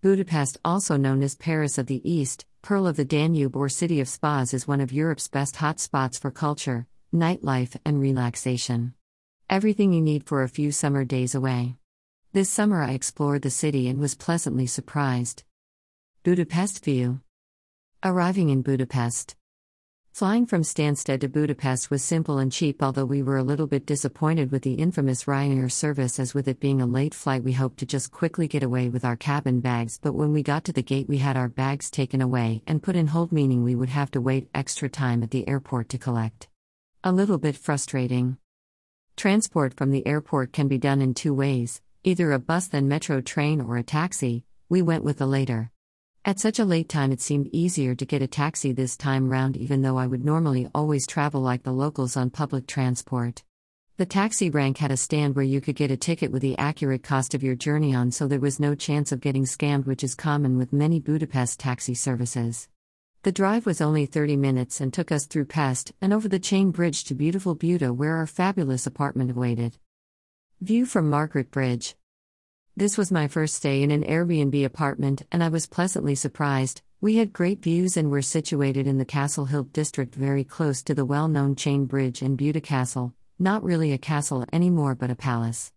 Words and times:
Budapest, 0.00 0.58
also 0.64 0.96
known 0.96 1.24
as 1.24 1.34
Paris 1.34 1.76
of 1.76 1.88
the 1.88 2.08
East, 2.08 2.46
Pearl 2.62 2.86
of 2.86 2.94
the 2.94 3.04
Danube, 3.04 3.56
or 3.56 3.68
City 3.68 4.00
of 4.00 4.08
Spas, 4.08 4.54
is 4.54 4.68
one 4.68 4.80
of 4.80 4.92
Europe's 4.92 5.26
best 5.26 5.56
hotspots 5.56 6.20
for 6.20 6.30
culture, 6.30 6.86
nightlife, 7.12 7.76
and 7.84 8.00
relaxation. 8.00 8.94
Everything 9.50 9.92
you 9.92 10.00
need 10.00 10.24
for 10.24 10.44
a 10.44 10.48
few 10.48 10.70
summer 10.70 11.04
days 11.04 11.34
away. 11.34 11.74
This 12.32 12.48
summer 12.48 12.80
I 12.80 12.92
explored 12.92 13.42
the 13.42 13.50
city 13.50 13.88
and 13.88 13.98
was 13.98 14.14
pleasantly 14.14 14.68
surprised. 14.68 15.42
Budapest 16.22 16.84
View 16.84 17.20
Arriving 18.04 18.50
in 18.50 18.62
Budapest. 18.62 19.34
Flying 20.18 20.46
from 20.46 20.62
Stansted 20.62 21.20
to 21.20 21.28
Budapest 21.28 21.92
was 21.92 22.02
simple 22.02 22.38
and 22.38 22.50
cheap, 22.50 22.82
although 22.82 23.04
we 23.04 23.22
were 23.22 23.36
a 23.36 23.44
little 23.44 23.68
bit 23.68 23.86
disappointed 23.86 24.50
with 24.50 24.62
the 24.62 24.74
infamous 24.74 25.26
Ryanair 25.26 25.70
service, 25.70 26.18
as 26.18 26.34
with 26.34 26.48
it 26.48 26.58
being 26.58 26.80
a 26.80 26.86
late 26.86 27.14
flight, 27.14 27.44
we 27.44 27.52
hoped 27.52 27.78
to 27.78 27.86
just 27.86 28.10
quickly 28.10 28.48
get 28.48 28.64
away 28.64 28.88
with 28.88 29.04
our 29.04 29.14
cabin 29.14 29.60
bags. 29.60 30.00
But 30.02 30.16
when 30.16 30.32
we 30.32 30.42
got 30.42 30.64
to 30.64 30.72
the 30.72 30.82
gate, 30.82 31.08
we 31.08 31.18
had 31.18 31.36
our 31.36 31.48
bags 31.48 31.88
taken 31.88 32.20
away 32.20 32.64
and 32.66 32.82
put 32.82 32.96
in 32.96 33.06
hold, 33.06 33.30
meaning 33.30 33.62
we 33.62 33.76
would 33.76 33.90
have 33.90 34.10
to 34.10 34.20
wait 34.20 34.48
extra 34.52 34.88
time 34.88 35.22
at 35.22 35.30
the 35.30 35.46
airport 35.46 35.88
to 35.90 35.98
collect. 35.98 36.48
A 37.04 37.12
little 37.12 37.38
bit 37.38 37.54
frustrating. 37.54 38.38
Transport 39.16 39.74
from 39.74 39.92
the 39.92 40.04
airport 40.04 40.52
can 40.52 40.66
be 40.66 40.78
done 40.78 41.00
in 41.00 41.14
two 41.14 41.32
ways 41.32 41.80
either 42.02 42.32
a 42.32 42.40
bus, 42.40 42.66
then 42.66 42.88
metro 42.88 43.20
train, 43.20 43.60
or 43.60 43.76
a 43.76 43.84
taxi. 43.84 44.42
We 44.68 44.82
went 44.82 45.04
with 45.04 45.18
the 45.18 45.26
later. 45.26 45.70
At 46.24 46.40
such 46.40 46.58
a 46.58 46.64
late 46.64 46.88
time, 46.88 47.12
it 47.12 47.20
seemed 47.20 47.48
easier 47.52 47.94
to 47.94 48.04
get 48.04 48.22
a 48.22 48.26
taxi 48.26 48.72
this 48.72 48.96
time 48.96 49.28
round, 49.28 49.56
even 49.56 49.82
though 49.82 49.96
I 49.96 50.06
would 50.06 50.24
normally 50.24 50.68
always 50.74 51.06
travel 51.06 51.40
like 51.40 51.62
the 51.62 51.72
locals 51.72 52.16
on 52.16 52.30
public 52.30 52.66
transport. 52.66 53.44
The 53.96 54.06
taxi 54.06 54.50
rank 54.50 54.78
had 54.78 54.90
a 54.90 54.96
stand 54.96 55.34
where 55.34 55.44
you 55.44 55.60
could 55.60 55.74
get 55.74 55.90
a 55.90 55.96
ticket 55.96 56.30
with 56.30 56.42
the 56.42 56.58
accurate 56.58 57.02
cost 57.02 57.34
of 57.34 57.42
your 57.42 57.54
journey 57.54 57.94
on, 57.94 58.10
so 58.10 58.28
there 58.28 58.40
was 58.40 58.60
no 58.60 58.74
chance 58.74 59.10
of 59.10 59.20
getting 59.20 59.44
scammed, 59.44 59.86
which 59.86 60.04
is 60.04 60.14
common 60.14 60.58
with 60.58 60.72
many 60.72 61.00
Budapest 61.00 61.58
taxi 61.58 61.94
services. 61.94 62.68
The 63.22 63.32
drive 63.32 63.66
was 63.66 63.80
only 63.80 64.06
30 64.06 64.36
minutes 64.36 64.80
and 64.80 64.92
took 64.92 65.10
us 65.10 65.26
through 65.26 65.46
Pest 65.46 65.92
and 66.00 66.12
over 66.12 66.28
the 66.28 66.38
chain 66.38 66.70
bridge 66.70 67.04
to 67.04 67.14
beautiful 67.14 67.54
Buda, 67.54 67.92
where 67.92 68.16
our 68.16 68.26
fabulous 68.26 68.86
apartment 68.86 69.30
awaited. 69.30 69.78
View 70.60 70.86
from 70.86 71.10
Margaret 71.10 71.50
Bridge. 71.50 71.96
This 72.78 72.96
was 72.96 73.10
my 73.10 73.26
first 73.26 73.56
stay 73.56 73.82
in 73.82 73.90
an 73.90 74.04
Airbnb 74.04 74.64
apartment, 74.64 75.24
and 75.32 75.42
I 75.42 75.48
was 75.48 75.66
pleasantly 75.66 76.14
surprised. 76.14 76.80
We 77.00 77.16
had 77.16 77.32
great 77.32 77.60
views 77.60 77.96
and 77.96 78.08
were 78.08 78.22
situated 78.22 78.86
in 78.86 78.98
the 78.98 79.04
Castle 79.04 79.46
Hill 79.46 79.64
district, 79.64 80.14
very 80.14 80.44
close 80.44 80.80
to 80.84 80.94
the 80.94 81.04
well 81.04 81.26
known 81.26 81.56
Chain 81.56 81.86
Bridge 81.86 82.22
and 82.22 82.38
Buda 82.38 82.60
Castle, 82.60 83.14
not 83.36 83.64
really 83.64 83.92
a 83.92 83.98
castle 83.98 84.44
anymore 84.52 84.94
but 84.94 85.10
a 85.10 85.16
palace. 85.16 85.72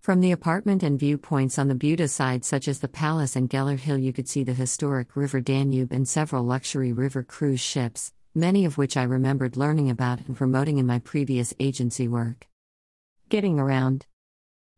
From 0.00 0.20
the 0.20 0.30
apartment 0.30 0.84
and 0.84 0.96
viewpoints 0.96 1.58
on 1.58 1.66
the 1.66 1.74
Buda 1.74 2.06
side, 2.06 2.44
such 2.44 2.68
as 2.68 2.78
the 2.78 2.86
palace 2.86 3.34
and 3.34 3.50
Gellert 3.50 3.80
Hill, 3.80 3.98
you 3.98 4.12
could 4.12 4.28
see 4.28 4.44
the 4.44 4.54
historic 4.54 5.16
River 5.16 5.40
Danube 5.40 5.90
and 5.90 6.06
several 6.06 6.44
luxury 6.44 6.92
river 6.92 7.24
cruise 7.24 7.58
ships, 7.58 8.12
many 8.32 8.64
of 8.64 8.78
which 8.78 8.96
I 8.96 9.02
remembered 9.02 9.56
learning 9.56 9.90
about 9.90 10.20
and 10.28 10.36
promoting 10.36 10.78
in 10.78 10.86
my 10.86 11.00
previous 11.00 11.52
agency 11.58 12.06
work. 12.06 12.46
Getting 13.28 13.58
around. 13.58 14.06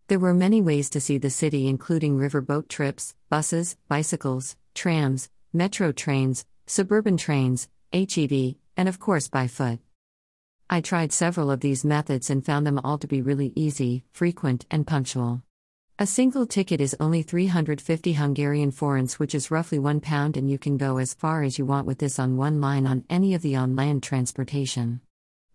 There 0.08 0.20
were 0.20 0.34
many 0.34 0.62
ways 0.62 0.88
to 0.90 1.00
see 1.00 1.18
the 1.18 1.30
city, 1.30 1.66
including 1.66 2.16
riverboat 2.16 2.68
trips, 2.68 3.16
buses, 3.28 3.76
bicycles, 3.88 4.54
trams, 4.72 5.28
metro 5.52 5.90
trains, 5.90 6.44
suburban 6.64 7.16
trains, 7.16 7.68
HEV, 7.92 8.54
and 8.76 8.88
of 8.88 9.00
course 9.00 9.26
by 9.26 9.48
foot. 9.48 9.80
I 10.70 10.80
tried 10.80 11.12
several 11.12 11.50
of 11.50 11.58
these 11.58 11.84
methods 11.84 12.30
and 12.30 12.46
found 12.46 12.68
them 12.68 12.78
all 12.84 12.98
to 12.98 13.08
be 13.08 13.20
really 13.20 13.52
easy, 13.56 14.04
frequent, 14.12 14.64
and 14.70 14.86
punctual. 14.86 15.42
A 15.98 16.06
single 16.06 16.46
ticket 16.46 16.80
is 16.80 16.94
only 17.00 17.22
350 17.22 18.12
Hungarian 18.12 18.70
forints, 18.70 19.18
which 19.18 19.34
is 19.34 19.50
roughly 19.50 19.80
one 19.80 19.98
pound, 19.98 20.36
and 20.36 20.48
you 20.48 20.56
can 20.58 20.76
go 20.76 20.98
as 20.98 21.14
far 21.14 21.42
as 21.42 21.58
you 21.58 21.66
want 21.66 21.84
with 21.84 21.98
this 21.98 22.20
on 22.20 22.36
one 22.36 22.60
line 22.60 22.86
on 22.86 23.04
any 23.10 23.34
of 23.34 23.42
the 23.42 23.56
on 23.56 23.74
land 23.74 24.04
transportation. 24.04 25.00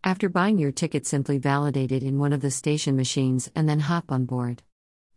After 0.04 0.30
buying 0.30 0.58
your 0.58 0.72
ticket, 0.72 1.06
simply 1.06 1.38
validate 1.38 1.92
it 1.92 2.02
in 2.02 2.18
one 2.18 2.34
of 2.34 2.42
the 2.42 2.50
station 2.50 2.96
machines 2.96 3.52
and 3.56 3.70
then 3.70 3.82
hop 3.82 4.12
on 4.12 4.26
board. 4.26 4.64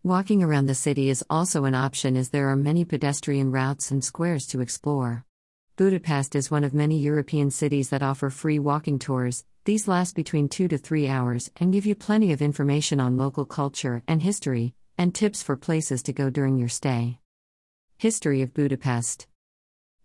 Walking 0.03 0.43
around 0.43 0.67
the 0.67 0.75
city 0.75 1.09
is 1.09 1.25
also 1.31 1.65
an 1.65 1.75
option 1.75 2.17
as 2.19 2.29
there 2.29 2.51
are 2.51 2.57
many 2.57 2.85
pedestrian 2.85 3.51
routes 3.51 3.91
and 3.91 4.05
squares 4.05 4.47
to 4.49 4.61
explore. 4.61 5.25
Budapest 5.77 6.35
is 6.35 6.51
one 6.51 6.65
of 6.65 6.75
many 6.75 6.99
European 6.99 7.51
cities 7.51 7.89
that 7.89 8.03
offer 8.03 8.29
free 8.29 8.59
walking 8.59 8.99
tours. 8.99 9.47
These 9.65 9.89
last 9.89 10.15
between 10.15 10.51
2 10.51 10.69
to 10.69 10.77
3 10.77 11.09
hours 11.09 11.51
and 11.57 11.73
give 11.73 11.87
you 11.87 11.95
plenty 11.95 12.33
of 12.33 12.43
information 12.43 13.01
on 13.01 13.17
local 13.17 13.47
culture 13.47 14.03
and 14.07 14.21
history, 14.21 14.75
and 14.99 15.15
tips 15.15 15.43
for 15.43 15.57
places 15.57 16.03
to 16.03 16.13
go 16.13 16.29
during 16.29 16.59
your 16.59 16.69
stay. 16.69 17.21
History 17.97 18.43
of 18.43 18.53
Budapest 18.53 19.29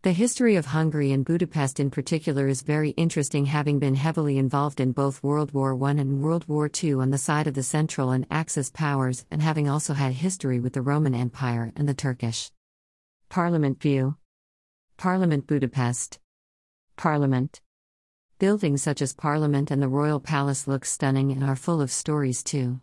the 0.02 0.14
history 0.14 0.56
of 0.56 0.68
Hungary 0.68 1.12
and 1.12 1.26
Budapest 1.26 1.78
in 1.78 1.92
particular 1.92 2.48
is 2.48 2.62
very 2.62 2.92
interesting, 2.92 3.48
having 3.48 3.80
been 3.80 3.96
heavily 3.96 4.38
involved 4.38 4.80
in 4.80 4.94
both 4.94 5.22
World 5.22 5.52
War 5.52 5.78
I 5.84 5.92
and 5.92 6.22
World 6.22 6.48
War 6.48 6.72
II 6.82 6.94
on 6.94 7.10
the 7.10 7.18
side 7.18 7.48
of 7.48 7.54
the 7.54 7.64
Central 7.64 8.12
and 8.12 8.26
Axis 8.32 8.70
powers, 8.70 9.26
and 9.30 9.42
having 9.42 9.68
also 9.68 9.94
had 9.94 10.14
history 10.14 10.58
with 10.58 10.72
the 10.72 10.82
Roman 10.82 11.14
Empire 11.14 11.74
and 11.76 11.90
the 11.90 11.94
Turkish. 11.94 12.50
Parliament 13.28 13.82
View 13.82 14.16
Parliament 14.96 15.46
Budapest 15.46 16.18
Parliament 16.96 17.60
Buildings 18.38 18.82
such 18.82 19.02
as 19.02 19.12
Parliament 19.12 19.70
and 19.70 19.82
the 19.82 19.90
Royal 19.90 20.22
Palace 20.22 20.66
look 20.66 20.86
stunning 20.86 21.30
and 21.34 21.44
are 21.44 21.58
full 21.58 21.82
of 21.82 21.92
stories 21.92 22.42
too. 22.42 22.80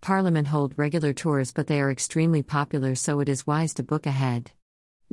Parliament 0.00 0.48
hold 0.48 0.78
regular 0.78 1.12
tours, 1.12 1.52
but 1.52 1.66
they 1.66 1.78
are 1.78 1.90
extremely 1.90 2.42
popular, 2.42 2.94
so 2.94 3.20
it 3.20 3.28
is 3.28 3.46
wise 3.46 3.74
to 3.74 3.82
book 3.82 4.06
ahead. 4.06 4.52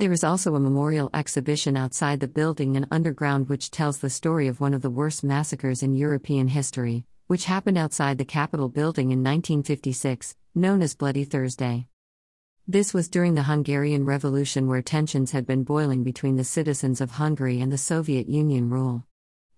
There 0.02 0.12
is 0.12 0.24
also 0.24 0.56
a 0.56 0.60
memorial 0.60 1.12
exhibition 1.14 1.78
outside 1.78 2.22
the 2.22 2.28
building 2.28 2.76
and 2.76 2.88
underground 2.90 3.50
which 3.50 3.70
tells 3.70 4.00
the 4.00 4.10
story 4.10 4.48
of 4.48 4.60
one 4.60 4.74
of 4.74 4.82
the 4.82 4.90
worst 4.90 5.24
massacres 5.24 5.84
in 5.84 5.94
European 5.94 6.48
history, 6.48 7.06
which 7.28 7.46
happened 7.46 7.78
outside 7.78 8.18
the 8.18 8.26
Capitol 8.26 8.68
building 8.68 9.12
in 9.12 9.20
1956, 9.20 10.36
known 10.56 10.82
as 10.82 10.96
Bloody 10.96 11.24
Thursday. 11.24 11.88
This 12.68 12.96
was 12.96 13.10
during 13.10 13.36
the 13.36 13.44
Hungarian 13.44 14.04
Revolution, 14.04 14.68
where 14.68 14.82
tensions 14.82 15.34
had 15.34 15.46
been 15.46 15.64
boiling 15.64 16.04
between 16.04 16.36
the 16.36 16.44
citizens 16.44 17.00
of 17.00 17.12
Hungary 17.12 17.62
and 17.62 17.72
the 17.72 17.78
Soviet 17.78 18.28
Union 18.28 18.72
rule. 18.72 19.06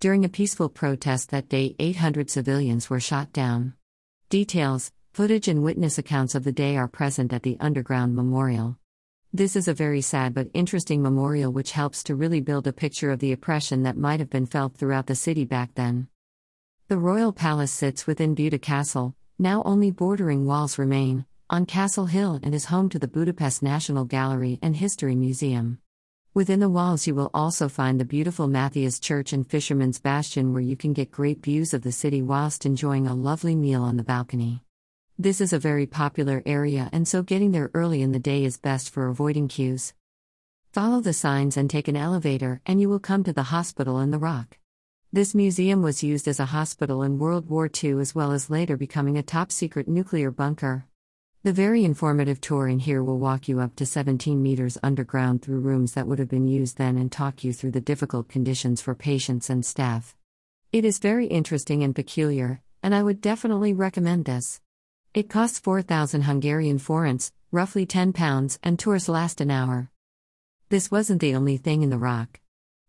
During 0.01 0.25
a 0.25 0.27
peaceful 0.27 0.67
protest 0.67 1.29
that 1.29 1.47
day, 1.47 1.73
800 1.79 2.29
civilians 2.29 2.89
were 2.89 2.99
shot 2.99 3.31
down. 3.31 3.75
Details, 4.27 4.91
footage, 5.13 5.47
and 5.47 5.63
witness 5.63 5.97
accounts 5.97 6.35
of 6.35 6.43
the 6.43 6.51
day 6.51 6.75
are 6.75 6.89
present 6.89 7.31
at 7.31 7.43
the 7.43 7.55
underground 7.61 8.13
memorial. 8.13 8.77
This 9.35 9.55
is 9.55 9.67
a 9.67 9.73
very 9.73 10.01
sad 10.01 10.35
but 10.35 10.51
interesting 10.53 11.01
memorial 11.01 11.51
which 11.51 11.71
helps 11.71 12.03
to 12.03 12.13
really 12.13 12.39
build 12.39 12.67
a 12.67 12.71
picture 12.71 13.09
of 13.09 13.17
the 13.17 13.31
oppression 13.31 13.81
that 13.81 13.97
might 13.97 14.19
have 14.19 14.29
been 14.29 14.45
felt 14.45 14.77
throughout 14.77 15.07
the 15.07 15.15
city 15.15 15.43
back 15.43 15.73
then. 15.73 16.07
The 16.87 16.99
royal 16.99 17.33
palace 17.33 17.71
sits 17.71 18.05
within 18.05 18.35
Buda 18.35 18.59
Castle, 18.59 19.15
now 19.39 19.63
only 19.65 19.89
bordering 19.89 20.45
walls 20.45 20.77
remain, 20.77 21.25
on 21.49 21.65
Castle 21.65 22.05
Hill 22.05 22.41
and 22.43 22.53
is 22.53 22.65
home 22.65 22.89
to 22.89 22.99
the 22.99 23.07
Budapest 23.07 23.63
National 23.63 24.05
Gallery 24.05 24.59
and 24.61 24.75
History 24.75 25.15
Museum. 25.15 25.79
Within 26.35 26.59
the 26.59 26.69
walls, 26.69 27.07
you 27.07 27.15
will 27.15 27.31
also 27.33 27.67
find 27.67 27.99
the 27.99 28.05
beautiful 28.05 28.47
Matthias 28.47 28.99
Church 28.99 29.33
and 29.33 29.49
Fisherman's 29.49 29.99
Bastion, 29.99 30.53
where 30.53 30.61
you 30.61 30.77
can 30.77 30.93
get 30.93 31.09
great 31.09 31.43
views 31.43 31.73
of 31.73 31.81
the 31.81 31.91
city 31.91 32.21
whilst 32.21 32.67
enjoying 32.67 33.07
a 33.07 33.15
lovely 33.15 33.55
meal 33.55 33.81
on 33.81 33.97
the 33.97 34.03
balcony. 34.03 34.61
This 35.19 35.41
is 35.41 35.53
a 35.53 35.59
very 35.59 35.85
popular 35.85 36.41
area, 36.43 36.89
and 36.91 37.07
so 37.07 37.21
getting 37.21 37.51
there 37.51 37.69
early 37.75 38.01
in 38.01 38.13
the 38.13 38.19
day 38.19 38.43
is 38.43 38.57
best 38.57 38.89
for 38.89 39.07
avoiding 39.07 39.47
queues. 39.47 39.93
Follow 40.71 41.01
the 41.01 41.13
signs 41.13 41.55
and 41.55 41.69
take 41.69 41.87
an 41.87 41.95
elevator, 41.95 42.61
and 42.65 42.81
you 42.81 42.89
will 42.89 42.97
come 42.97 43.23
to 43.25 43.31
the 43.31 43.43
hospital 43.43 43.99
in 43.99 44.09
the 44.09 44.17
rock. 44.17 44.57
This 45.11 45.35
museum 45.35 45.83
was 45.83 46.01
used 46.01 46.27
as 46.27 46.39
a 46.39 46.47
hospital 46.47 47.03
in 47.03 47.19
World 47.19 47.47
War 47.47 47.69
II 47.71 48.01
as 48.01 48.15
well 48.15 48.31
as 48.31 48.49
later 48.49 48.75
becoming 48.75 49.15
a 49.15 49.21
top 49.21 49.51
secret 49.51 49.87
nuclear 49.87 50.31
bunker. 50.31 50.87
The 51.43 51.53
very 51.53 51.85
informative 51.85 52.41
tour 52.41 52.67
in 52.67 52.79
here 52.79 53.03
will 53.03 53.19
walk 53.19 53.47
you 53.47 53.59
up 53.59 53.75
to 53.75 53.85
17 53.85 54.41
meters 54.41 54.79
underground 54.81 55.43
through 55.43 55.59
rooms 55.59 55.93
that 55.93 56.07
would 56.07 56.17
have 56.17 56.29
been 56.29 56.47
used 56.47 56.79
then 56.79 56.97
and 56.97 57.11
talk 57.11 57.43
you 57.43 57.53
through 57.53 57.71
the 57.71 57.81
difficult 57.81 58.29
conditions 58.29 58.81
for 58.81 58.95
patients 58.95 59.47
and 59.47 59.63
staff. 59.63 60.15
It 60.71 60.83
is 60.83 60.97
very 60.97 61.27
interesting 61.27 61.83
and 61.83 61.93
peculiar, 61.93 62.63
and 62.81 62.95
I 62.95 63.03
would 63.03 63.21
definitely 63.21 63.73
recommend 63.73 64.25
this. 64.25 64.59
It 65.13 65.29
costs 65.29 65.59
4,000 65.59 66.23
Hungarian 66.23 66.79
forints, 66.79 67.31
roughly 67.51 67.85
10 67.85 68.13
pounds, 68.13 68.57
and 68.63 68.79
tours 68.79 69.07
last 69.07 69.41
an 69.41 69.51
hour. 69.51 69.91
This 70.69 70.89
wasn't 70.89 71.21
the 71.21 71.35
only 71.35 71.55
thing 71.57 71.83
in 71.83 71.91
the 71.91 71.99
rock. 71.99 72.39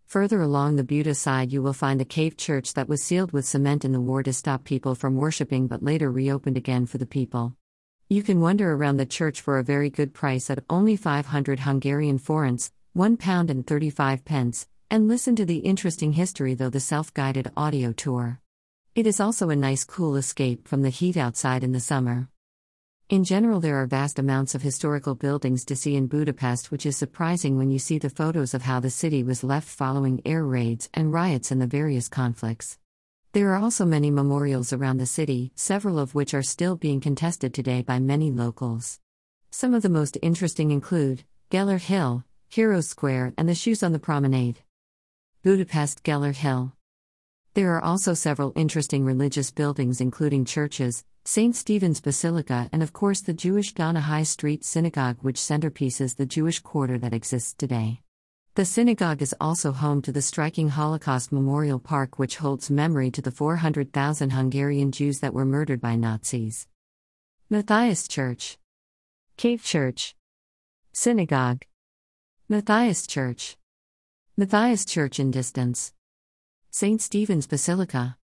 Further 0.07 0.41
along 0.41 0.77
the 0.77 0.85
Buda 0.85 1.15
side, 1.15 1.53
you 1.53 1.61
will 1.61 1.75
find 1.75 2.01
a 2.01 2.07
cave 2.07 2.39
church 2.39 2.73
that 2.73 2.89
was 2.89 3.03
sealed 3.03 3.33
with 3.33 3.45
cement 3.45 3.85
in 3.85 3.93
the 3.93 4.01
war 4.01 4.23
to 4.23 4.33
stop 4.33 4.65
people 4.65 4.95
from 4.95 5.17
worshipping 5.17 5.67
but 5.67 5.83
later 5.83 6.11
reopened 6.11 6.57
again 6.57 6.87
for 6.87 6.97
the 6.97 7.05
people. 7.05 7.57
You 8.09 8.23
can 8.23 8.41
wander 8.41 8.73
around 8.73 8.97
the 8.97 9.05
church 9.05 9.43
for 9.43 9.59
a 9.59 9.63
very 9.63 9.91
good 9.91 10.15
price 10.15 10.49
at 10.49 10.65
only 10.71 10.97
500 10.97 11.61
Hungarian 11.61 12.17
forints, 12.17 12.73
1 12.95 13.19
pound 13.19 13.51
and 13.51 13.67
35 13.67 14.25
pence, 14.25 14.67
and 14.91 15.09
listen 15.09 15.37
to 15.37 15.45
the 15.45 15.59
interesting 15.59 16.15
history 16.15 16.55
though 16.55 16.71
the 16.71 16.81
self 16.81 17.13
guided 17.13 17.51
audio 17.55 17.93
tour. 17.93 18.41
It 18.95 19.09
is 19.09 19.19
also 19.19 19.51
a 19.51 19.57
nice 19.57 19.83
cool 19.83 20.15
escape 20.15 20.69
from 20.69 20.83
the 20.83 20.89
heat 20.89 21.17
outside 21.17 21.65
in 21.65 21.73
the 21.73 21.81
summer. 21.81 22.29
In 23.09 23.25
general, 23.25 23.59
there 23.59 23.83
are 23.83 23.87
vast 23.87 24.21
amounts 24.21 24.55
of 24.55 24.63
historical 24.63 25.17
buildings 25.17 25.65
to 25.65 25.75
see 25.75 25.97
in 25.97 26.07
Budapest, 26.07 26.71
which 26.71 26.87
is 26.87 26.97
surprising 26.97 27.59
when 27.59 27.73
you 27.73 27.81
see 27.81 27.99
the 27.99 28.09
photos 28.09 28.55
of 28.55 28.63
how 28.63 28.79
the 28.79 28.91
city 28.91 29.25
was 29.25 29.43
left 29.43 29.67
following 29.67 30.23
air 30.25 30.45
raids 30.45 30.89
and 30.95 31.13
riots 31.13 31.51
in 31.51 31.59
the 31.59 31.67
various 31.67 32.09
conflicts. 32.09 32.79
There 33.33 33.51
are 33.53 33.61
also 33.61 33.85
many 33.85 34.13
memorials 34.13 34.73
around 34.73 34.99
the 34.99 35.07
city, 35.07 35.51
several 35.57 35.99
of 35.99 36.15
which 36.15 36.33
are 36.33 36.45
still 36.45 36.77
being 36.77 37.01
contested 37.01 37.53
today 37.53 37.83
by 37.83 37.99
many 37.99 38.31
locals. 38.31 39.01
Some 39.51 39.75
of 39.75 39.83
the 39.83 39.89
most 39.89 40.19
interesting 40.23 40.71
include 40.71 41.25
Gellert 41.51 41.83
Hill, 41.83 42.23
Heroes 42.49 42.87
Square, 42.87 43.35
and 43.37 43.49
the 43.49 43.57
Shoes 43.57 43.83
on 43.83 43.91
the 43.91 43.99
Promenade. 43.99 44.61
Budapest 45.43 46.05
Gellert 46.05 46.37
Hill. 46.37 46.74
There 47.55 47.77
are 47.77 47.85
also 47.85 48.15
several 48.15 48.53
interesting 48.57 49.05
religious 49.05 49.53
buildings, 49.53 50.01
including 50.01 50.45
churches, 50.45 51.05
St. 51.25 51.55
Stephen's 51.55 52.01
Basilica, 52.01 52.69
and 52.73 52.83
of 52.83 52.93
course 52.93 53.21
the 53.21 53.33
Jewish 53.33 53.75
Dohány 53.75 54.27
Street 54.27 54.65
Synagogue, 54.65 55.19
which 55.21 55.37
centerpieces 55.37 56.17
the 56.17 56.27
Jewish 56.27 56.59
quarter 56.59 56.99
that 56.99 57.15
exists 57.15 57.55
today. 57.55 58.01
The 58.57 58.65
synagogue 58.65 59.23
is 59.23 59.37
also 59.41 59.71
home 59.71 60.03
to 60.03 60.11
the 60.11 60.21
striking 60.21 60.71
Holocaust 60.71 61.31
Memorial 61.31 61.79
Park, 61.79 62.19
which 62.19 62.39
holds 62.39 62.73
memory 62.73 63.13
to 63.13 63.23
the 63.23 63.31
400,000 63.31 64.31
Hungarian 64.31 64.91
Jews 64.91 65.21
that 65.21 65.33
were 65.33 65.45
murdered 65.45 65.81
by 65.81 65.95
Nazis. 65.95 66.67
Matthias 67.49 68.09
Church, 68.09 68.59
Cave 69.37 69.63
Church, 69.63 70.17
Synagogue, 70.93 71.63
Matthias 72.49 73.07
Church, 73.07 73.57
Matthias 74.37 74.85
Church 74.85 75.21
in 75.21 75.31
distance, 75.31 75.93
St. 76.77 77.01
Stephen's 77.01 77.47
Basilica. 77.47 78.17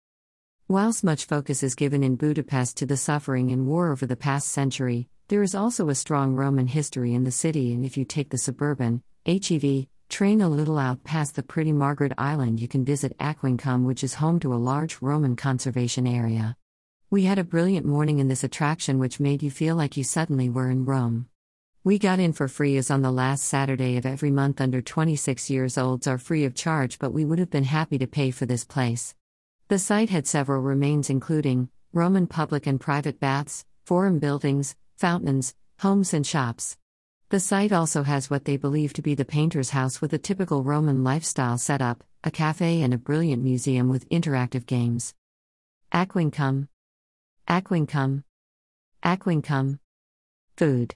Whilst 0.68 1.04
much 1.04 1.26
focus 1.26 1.62
is 1.62 1.74
given 1.74 2.02
in 2.02 2.16
Budapest 2.16 2.78
to 2.78 2.86
the 2.86 2.96
suffering 2.96 3.50
and 3.50 3.66
war 3.66 3.92
over 3.92 4.06
the 4.06 4.16
past 4.16 4.48
century, 4.48 5.10
there 5.28 5.42
is 5.42 5.54
also 5.54 5.90
a 5.90 5.94
strong 5.94 6.34
Roman 6.34 6.66
history 6.66 7.12
in 7.12 7.24
the 7.24 7.30
city, 7.30 7.74
and 7.74 7.84
if 7.84 7.98
you 7.98 8.06
take 8.06 8.30
the 8.30 8.38
suburban, 8.38 9.02
HEV, 9.26 9.88
train 10.08 10.40
a 10.40 10.48
little 10.48 10.78
out 10.78 11.04
past 11.04 11.36
the 11.36 11.42
pretty 11.42 11.72
Margaret 11.72 12.14
Island, 12.16 12.58
you 12.58 12.68
can 12.68 12.86
visit 12.86 13.18
Aquincum, 13.18 13.84
which 13.84 14.02
is 14.02 14.14
home 14.14 14.40
to 14.40 14.54
a 14.54 14.64
large 14.70 15.02
Roman 15.02 15.36
conservation 15.36 16.06
area. 16.06 16.56
We 17.10 17.24
had 17.24 17.38
a 17.38 17.44
brilliant 17.44 17.84
morning 17.84 18.18
in 18.18 18.28
this 18.28 18.44
attraction, 18.44 18.98
which 18.98 19.20
made 19.20 19.42
you 19.42 19.50
feel 19.50 19.76
like 19.76 19.98
you 19.98 20.04
suddenly 20.04 20.48
were 20.48 20.70
in 20.70 20.86
Rome. 20.86 21.28
We 21.88 21.98
got 21.98 22.20
in 22.20 22.34
for 22.34 22.48
free 22.48 22.76
as 22.76 22.90
on 22.90 23.00
the 23.00 23.10
last 23.10 23.46
Saturday 23.46 23.96
of 23.96 24.04
every 24.04 24.30
month 24.30 24.60
under 24.60 24.82
26 24.82 25.48
years 25.48 25.78
olds 25.78 26.06
are 26.06 26.18
free 26.18 26.44
of 26.44 26.54
charge, 26.54 26.98
but 26.98 27.14
we 27.14 27.24
would 27.24 27.38
have 27.38 27.48
been 27.48 27.64
happy 27.64 27.96
to 27.96 28.06
pay 28.06 28.30
for 28.30 28.44
this 28.44 28.62
place. 28.62 29.14
The 29.68 29.78
site 29.78 30.10
had 30.10 30.26
several 30.26 30.60
remains, 30.60 31.08
including 31.08 31.70
Roman 31.94 32.26
public 32.26 32.66
and 32.66 32.78
private 32.78 33.18
baths, 33.18 33.64
forum 33.86 34.18
buildings, 34.18 34.76
fountains, 34.98 35.54
homes, 35.78 36.12
and 36.12 36.26
shops. 36.26 36.76
The 37.30 37.40
site 37.40 37.72
also 37.72 38.02
has 38.02 38.28
what 38.28 38.44
they 38.44 38.58
believe 38.58 38.92
to 38.92 39.00
be 39.00 39.14
the 39.14 39.24
painter's 39.24 39.70
house 39.70 40.02
with 40.02 40.12
a 40.12 40.18
typical 40.18 40.62
Roman 40.62 41.02
lifestyle 41.02 41.56
setup, 41.56 42.04
a 42.22 42.30
cafe, 42.30 42.82
and 42.82 42.92
a 42.92 42.98
brilliant 42.98 43.42
museum 43.42 43.88
with 43.88 44.06
interactive 44.10 44.66
games. 44.66 45.14
Aquincum. 45.90 46.68
Aquincum. 47.48 48.24
Aquincum. 49.02 49.78
Food. 50.58 50.94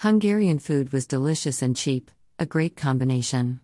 Hungarian 0.00 0.58
food 0.58 0.94
was 0.94 1.06
delicious 1.06 1.60
and 1.60 1.76
cheap, 1.76 2.10
a 2.38 2.46
great 2.46 2.74
combination. 2.74 3.60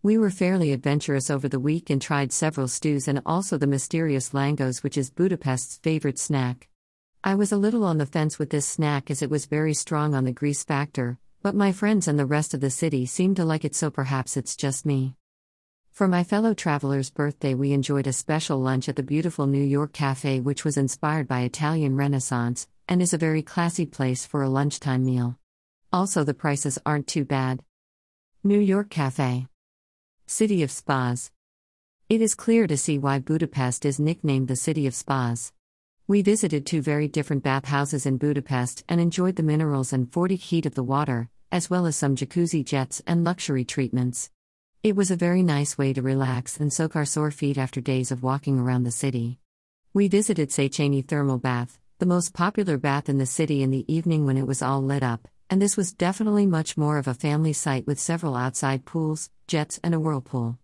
We 0.00 0.16
were 0.16 0.30
fairly 0.30 0.70
adventurous 0.70 1.28
over 1.28 1.48
the 1.48 1.58
week 1.58 1.90
and 1.90 2.00
tried 2.00 2.32
several 2.32 2.68
stews 2.68 3.08
and 3.08 3.20
also 3.26 3.58
the 3.58 3.66
mysterious 3.66 4.30
langos, 4.30 4.84
which 4.84 4.96
is 4.96 5.10
Budapest's 5.10 5.78
favorite 5.78 6.20
snack. 6.20 6.68
I 7.24 7.34
was 7.34 7.50
a 7.50 7.56
little 7.56 7.82
on 7.82 7.98
the 7.98 8.06
fence 8.06 8.38
with 8.38 8.50
this 8.50 8.64
snack 8.64 9.10
as 9.10 9.22
it 9.22 9.28
was 9.28 9.46
very 9.46 9.74
strong 9.74 10.14
on 10.14 10.22
the 10.22 10.30
grease 10.30 10.62
factor, 10.62 11.18
but 11.42 11.56
my 11.56 11.72
friends 11.72 12.06
and 12.06 12.16
the 12.16 12.26
rest 12.26 12.54
of 12.54 12.60
the 12.60 12.70
city 12.70 13.04
seemed 13.04 13.34
to 13.38 13.44
like 13.44 13.64
it, 13.64 13.74
so 13.74 13.90
perhaps 13.90 14.36
it's 14.36 14.54
just 14.54 14.86
me. 14.86 15.16
For 15.90 16.06
my 16.06 16.22
fellow 16.22 16.54
traveler's 16.54 17.10
birthday, 17.10 17.54
we 17.54 17.72
enjoyed 17.72 18.06
a 18.06 18.12
special 18.12 18.60
lunch 18.60 18.88
at 18.88 18.94
the 18.94 19.02
beautiful 19.02 19.48
New 19.48 19.64
York 19.64 19.92
Cafe, 19.92 20.38
which 20.38 20.64
was 20.64 20.76
inspired 20.76 21.26
by 21.26 21.40
Italian 21.40 21.96
Renaissance 21.96 22.68
and 22.86 23.02
is 23.02 23.12
a 23.12 23.18
very 23.18 23.42
classy 23.42 23.84
place 23.84 24.24
for 24.24 24.44
a 24.44 24.48
lunchtime 24.48 25.04
meal. 25.04 25.40
Also, 25.94 26.24
the 26.24 26.32
prices 26.32 26.78
aren't 26.86 27.06
too 27.06 27.22
bad. 27.22 27.62
New 28.42 28.58
York 28.58 28.88
Cafe 28.88 29.46
City 30.26 30.62
of 30.62 30.70
Spas. 30.70 31.30
It 32.08 32.22
is 32.22 32.34
clear 32.34 32.66
to 32.66 32.78
see 32.78 32.96
why 32.96 33.18
Budapest 33.18 33.84
is 33.84 34.00
nicknamed 34.00 34.48
the 34.48 34.56
City 34.56 34.86
of 34.86 34.94
Spas. 34.94 35.52
We 36.08 36.22
visited 36.22 36.64
two 36.64 36.80
very 36.80 37.08
different 37.08 37.42
bathhouses 37.42 38.06
in 38.06 38.16
Budapest 38.16 38.84
and 38.88 39.02
enjoyed 39.02 39.36
the 39.36 39.42
minerals 39.42 39.92
and 39.92 40.10
40 40.10 40.36
heat 40.36 40.64
of 40.64 40.74
the 40.74 40.82
water, 40.82 41.28
as 41.50 41.68
well 41.68 41.84
as 41.84 41.94
some 41.94 42.16
jacuzzi 42.16 42.64
jets 42.64 43.02
and 43.06 43.22
luxury 43.22 43.66
treatments. 43.66 44.30
It 44.82 44.96
was 44.96 45.10
a 45.10 45.16
very 45.16 45.42
nice 45.42 45.76
way 45.76 45.92
to 45.92 46.00
relax 46.00 46.58
and 46.58 46.72
soak 46.72 46.96
our 46.96 47.04
sore 47.04 47.30
feet 47.30 47.58
after 47.58 47.82
days 47.82 48.10
of 48.10 48.22
walking 48.22 48.58
around 48.58 48.84
the 48.84 48.90
city. 48.90 49.40
We 49.92 50.08
visited 50.08 50.48
Széchenyi 50.48 51.06
Thermal 51.06 51.38
Bath, 51.38 51.78
the 51.98 52.06
most 52.06 52.32
popular 52.32 52.78
bath 52.78 53.10
in 53.10 53.18
the 53.18 53.26
city 53.26 53.62
in 53.62 53.70
the 53.70 53.84
evening 53.92 54.24
when 54.24 54.38
it 54.38 54.46
was 54.46 54.62
all 54.62 54.82
lit 54.82 55.02
up, 55.02 55.28
and 55.52 55.60
this 55.60 55.76
was 55.76 55.92
definitely 55.92 56.46
much 56.46 56.78
more 56.78 56.96
of 56.96 57.06
a 57.06 57.12
family 57.12 57.52
site 57.52 57.86
with 57.86 58.00
several 58.00 58.36
outside 58.36 58.86
pools, 58.86 59.28
jets, 59.46 59.78
and 59.84 59.94
a 59.94 60.00
whirlpool. 60.00 60.58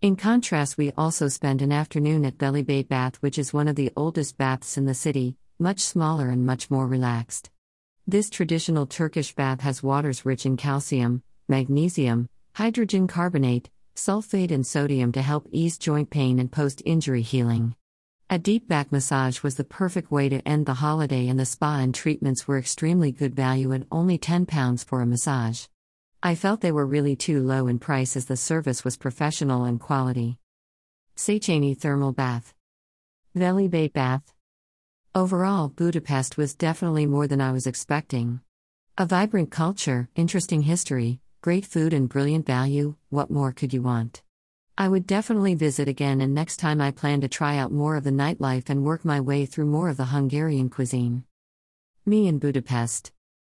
In 0.00 0.14
contrast, 0.14 0.78
we 0.78 0.92
also 0.96 1.26
spent 1.26 1.60
an 1.60 1.72
afternoon 1.72 2.24
at 2.24 2.38
Veli 2.38 2.62
Bej 2.62 2.86
Bath, 2.86 3.16
which 3.16 3.40
is 3.40 3.52
one 3.52 3.66
of 3.66 3.74
the 3.74 3.90
oldest 3.96 4.38
baths 4.38 4.78
in 4.78 4.86
the 4.86 4.94
city, 4.94 5.36
much 5.58 5.80
smaller 5.80 6.28
and 6.28 6.46
much 6.46 6.70
more 6.70 6.86
relaxed. 6.86 7.50
This 8.06 8.30
traditional 8.30 8.86
Turkish 8.86 9.34
bath 9.34 9.62
has 9.62 9.82
waters 9.82 10.24
rich 10.24 10.46
in 10.46 10.56
calcium, 10.56 11.24
magnesium, 11.48 12.28
hydrogen 12.54 13.08
carbonate, 13.08 13.68
sulfate, 13.96 14.52
and 14.52 14.64
sodium 14.64 15.10
to 15.10 15.22
help 15.22 15.48
ease 15.50 15.76
joint 15.76 16.10
pain 16.10 16.38
and 16.38 16.52
post 16.52 16.82
injury 16.84 17.22
healing. 17.22 17.74
A 18.34 18.38
deep 18.38 18.66
back 18.66 18.90
massage 18.90 19.44
was 19.44 19.54
the 19.54 19.62
perfect 19.62 20.10
way 20.10 20.28
to 20.28 20.42
end 20.42 20.66
the 20.66 20.74
holiday, 20.74 21.28
and 21.28 21.38
the 21.38 21.46
spa 21.46 21.78
and 21.78 21.94
treatments 21.94 22.48
were 22.48 22.58
extremely 22.58 23.12
good 23.12 23.32
value 23.32 23.72
at 23.72 23.86
only 23.92 24.18
£10 24.18 24.84
for 24.84 25.00
a 25.00 25.06
massage. 25.06 25.66
I 26.20 26.34
felt 26.34 26.60
they 26.60 26.72
were 26.72 26.84
really 26.84 27.14
too 27.14 27.40
low 27.44 27.68
in 27.68 27.78
price 27.78 28.16
as 28.16 28.24
the 28.24 28.36
service 28.36 28.82
was 28.82 28.96
professional 28.96 29.62
and 29.62 29.78
quality. 29.78 30.38
Széchenyi 31.16 31.78
Thermal 31.78 32.10
Bath. 32.10 32.54
Veli 33.36 33.68
Bej 33.68 33.92
Bath. 33.92 34.34
Overall, 35.14 35.68
Budapest 35.68 36.36
was 36.36 36.56
definitely 36.56 37.06
more 37.06 37.28
than 37.28 37.40
I 37.40 37.52
was 37.52 37.68
expecting. 37.68 38.40
A 38.98 39.06
vibrant 39.06 39.52
culture, 39.52 40.08
interesting 40.16 40.62
history, 40.62 41.20
great 41.40 41.64
food, 41.64 41.92
and 41.92 42.08
brilliant 42.08 42.46
value 42.46 42.96
what 43.10 43.30
more 43.30 43.52
could 43.52 43.72
you 43.72 43.82
want? 43.82 44.23
I 44.76 44.88
would 44.88 45.06
definitely 45.06 45.54
visit 45.54 45.86
again, 45.86 46.20
and 46.20 46.34
next 46.34 46.56
time 46.56 46.80
I 46.80 46.90
plan 46.90 47.20
to 47.20 47.28
try 47.28 47.56
out 47.56 47.70
more 47.70 47.94
of 47.94 48.02
the 48.02 48.10
nightlife 48.10 48.68
and 48.68 48.82
work 48.82 49.04
my 49.04 49.20
way 49.20 49.46
through 49.46 49.66
more 49.66 49.88
of 49.88 49.96
the 49.96 50.06
Hungarian 50.06 50.68
cuisine. 50.68 51.22
Me 52.04 52.26
in 52.26 52.40
Budapest. 52.40 53.12